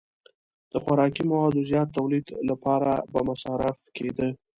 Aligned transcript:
د 0.71 0.73
خوراکي 0.83 1.23
موادو 1.31 1.61
زیات 1.69 1.87
تولید 1.97 2.25
لپاره 2.49 2.93
به 3.11 3.19
مصرف 3.29 3.77
کېده. 3.95 4.27